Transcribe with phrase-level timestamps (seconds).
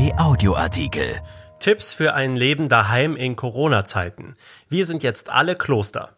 [0.00, 1.20] RP Audioartikel.
[1.58, 4.34] Tipps für ein Leben daheim in Corona-Zeiten.
[4.70, 6.16] Wir sind jetzt alle Kloster.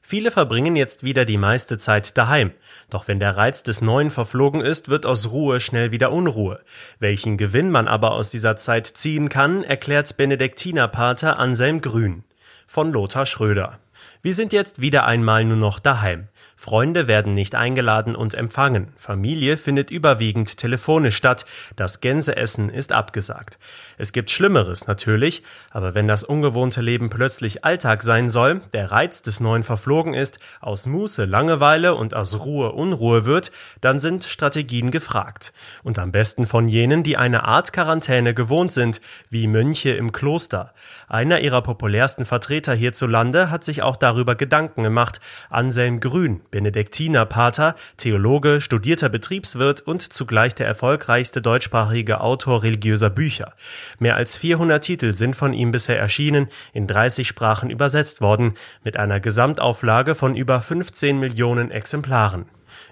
[0.00, 2.52] Viele verbringen jetzt wieder die meiste Zeit daheim.
[2.90, 6.60] Doch wenn der Reiz des Neuen verflogen ist, wird aus Ruhe schnell wieder Unruhe.
[7.00, 12.22] Welchen Gewinn man aber aus dieser Zeit ziehen kann, erklärt Benediktinerpater Anselm Grün
[12.68, 13.80] von Lothar Schröder.
[14.22, 16.28] Wir sind jetzt wieder einmal nur noch daheim.
[16.64, 18.88] Freunde werden nicht eingeladen und empfangen.
[18.96, 21.44] Familie findet überwiegend telefonisch statt.
[21.76, 23.58] Das Gänseessen ist abgesagt.
[23.98, 29.20] Es gibt Schlimmeres natürlich, aber wenn das ungewohnte Leben plötzlich Alltag sein soll, der Reiz
[29.20, 33.52] des Neuen verflogen ist, aus Muße Langeweile und aus Ruhe Unruhe wird,
[33.82, 35.52] dann sind Strategien gefragt.
[35.82, 40.72] Und am besten von jenen, die eine Art Quarantäne gewohnt sind, wie Mönche im Kloster.
[41.08, 48.60] Einer ihrer populärsten Vertreter hierzulande hat sich auch darüber Gedanken gemacht, Anselm Grün, Benediktinerpater, Theologe,
[48.60, 53.54] studierter Betriebswirt und zugleich der erfolgreichste deutschsprachige Autor religiöser Bücher.
[53.98, 58.96] Mehr als 400 Titel sind von ihm bisher erschienen, in 30 Sprachen übersetzt worden, mit
[58.96, 62.44] einer Gesamtauflage von über 15 Millionen Exemplaren.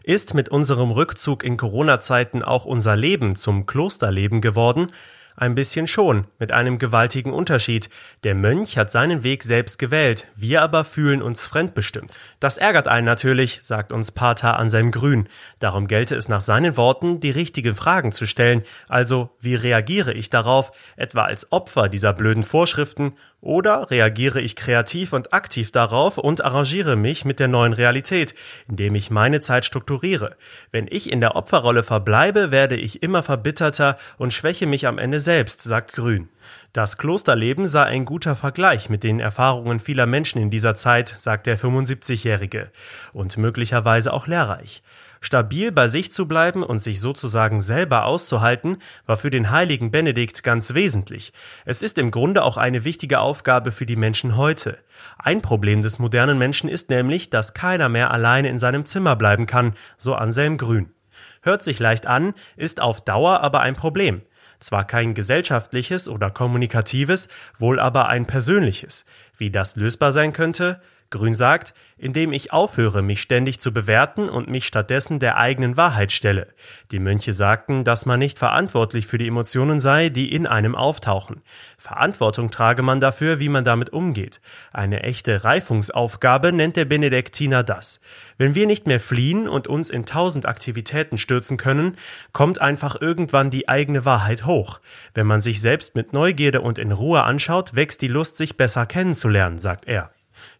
[0.02, 4.90] Ist mit unserem Rückzug in Corona-Zeiten auch unser Leben zum Klosterleben geworden?
[5.34, 7.88] Ein bisschen schon, mit einem gewaltigen Unterschied.
[8.22, 12.20] Der Mönch hat seinen Weg selbst gewählt, wir aber fühlen uns fremdbestimmt.
[12.38, 15.28] Das ärgert einen natürlich, sagt uns Pater Anselm Grün.
[15.58, 18.62] Darum gelte es nach seinen Worten, die richtigen Fragen zu stellen.
[18.88, 25.12] Also, wie reagiere ich darauf, etwa als Opfer dieser blöden Vorschriften oder reagiere ich kreativ
[25.12, 28.36] und aktiv darauf und arrangiere mich mit der neuen Realität,
[28.68, 30.36] indem ich meine Zeit strukturiere.
[30.70, 35.18] Wenn ich in der Opferrolle verbleibe, werde ich immer verbitterter und schwäche mich am Ende
[35.22, 36.28] selbst, sagt Grün.
[36.72, 41.46] Das Klosterleben sei ein guter Vergleich mit den Erfahrungen vieler Menschen in dieser Zeit, sagt
[41.46, 42.70] der 75-Jährige,
[43.12, 44.82] und möglicherweise auch lehrreich.
[45.24, 50.42] Stabil bei sich zu bleiben und sich sozusagen selber auszuhalten, war für den heiligen Benedikt
[50.42, 51.32] ganz wesentlich.
[51.64, 54.78] Es ist im Grunde auch eine wichtige Aufgabe für die Menschen heute.
[55.18, 59.46] Ein Problem des modernen Menschen ist nämlich, dass keiner mehr alleine in seinem Zimmer bleiben
[59.46, 60.92] kann, so Anselm Grün.
[61.40, 64.22] Hört sich leicht an, ist auf Dauer aber ein Problem.
[64.62, 67.28] Zwar kein gesellschaftliches oder kommunikatives,
[67.58, 69.04] wohl aber ein persönliches.
[69.36, 70.80] Wie das lösbar sein könnte?
[71.12, 76.10] Grün sagt, indem ich aufhöre, mich ständig zu bewerten und mich stattdessen der eigenen Wahrheit
[76.10, 76.48] stelle.
[76.90, 81.42] Die Mönche sagten, dass man nicht verantwortlich für die Emotionen sei, die in einem auftauchen.
[81.78, 84.40] Verantwortung trage man dafür, wie man damit umgeht.
[84.72, 88.00] Eine echte Reifungsaufgabe nennt der Benediktiner das.
[88.36, 91.96] Wenn wir nicht mehr fliehen und uns in tausend Aktivitäten stürzen können,
[92.32, 94.80] kommt einfach irgendwann die eigene Wahrheit hoch.
[95.14, 98.86] Wenn man sich selbst mit Neugierde und in Ruhe anschaut, wächst die Lust, sich besser
[98.86, 100.10] kennenzulernen, sagt er.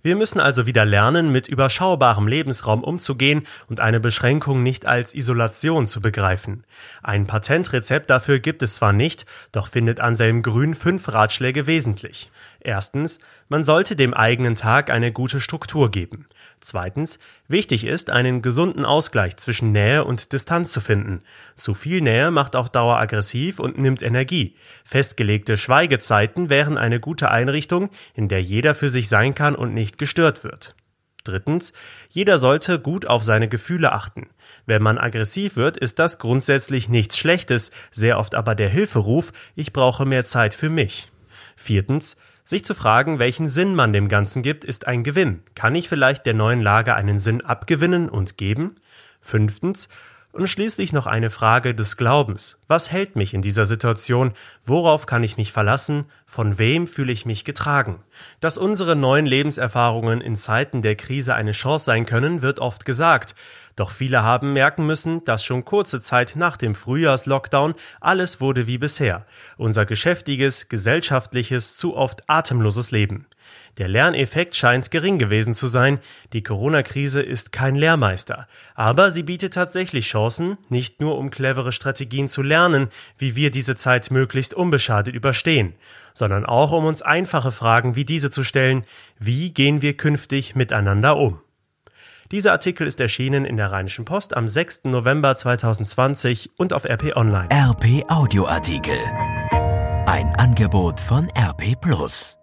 [0.03, 5.87] Wir müssen also wieder lernen, mit überschaubarem Lebensraum umzugehen und eine Beschränkung nicht als Isolation
[5.87, 6.65] zu begreifen.
[7.03, 12.31] Ein Patentrezept dafür gibt es zwar nicht, doch findet Anselm Grün fünf Ratschläge wesentlich.
[12.61, 16.27] Erstens, man sollte dem eigenen Tag eine gute Struktur geben.
[16.61, 17.19] Zweitens,
[17.53, 21.23] wichtig ist, einen gesunden Ausgleich zwischen Nähe und Distanz zu finden.
[21.55, 24.57] Zu viel Nähe macht auf Dauer aggressiv und nimmt Energie.
[24.85, 29.99] Festgelegte Schweigezeiten wären eine gute Einrichtung, in der jeder für sich sein kann und nicht
[29.99, 30.75] gestört wird.
[31.25, 31.73] Drittens,
[32.11, 34.31] jeder sollte gut auf seine Gefühle achten.
[34.67, 39.73] Wenn man aggressiv wird, ist das grundsätzlich nichts Schlechtes, sehr oft aber der Hilferuf, ich
[39.73, 41.13] brauche mehr Zeit für mich.
[41.55, 42.17] Viertens,
[42.53, 45.43] sich zu fragen, welchen Sinn man dem Ganzen gibt, ist ein Gewinn.
[45.55, 48.77] Kann ich vielleicht der neuen Lage einen Sinn abgewinnen und geben?
[49.21, 49.89] Fünftens,
[50.33, 52.59] und schließlich noch eine Frage des Glaubens.
[52.67, 54.33] Was hält mich in dieser Situation?
[54.65, 56.07] Worauf kann ich mich verlassen?
[56.27, 58.03] Von wem fühle ich mich getragen?
[58.41, 63.35] Dass unsere neuen Lebenserfahrungen in Zeiten der Krise eine Chance sein können, wird oft gesagt.
[63.77, 68.79] Doch viele haben merken müssen, dass schon kurze Zeit nach dem Frühjahrslockdown alles wurde wie
[68.79, 69.27] bisher.
[69.57, 73.27] Unser geschäftiges, gesellschaftliches, zu oft atemloses Leben.
[73.79, 75.99] Der Lerneffekt scheint gering gewesen zu sein.
[76.35, 78.47] Die Corona-Krise ist kein Lehrmeister.
[78.75, 83.75] Aber sie bietet tatsächlich Chancen, nicht nur um clevere Strategien zu lernen, wie wir diese
[83.75, 85.75] Zeit möglichst unbeschadet überstehen,
[86.13, 88.85] sondern auch um uns einfache Fragen wie diese zu stellen.
[89.19, 91.42] Wie gehen wir künftig miteinander um?
[92.33, 94.85] Dieser Artikel ist erschienen in der Rheinischen Post am 6.
[94.85, 97.47] November 2020 und auf RP Online.
[97.53, 98.99] RP Audioartikel.
[100.07, 102.42] Ein Angebot von RP Plus.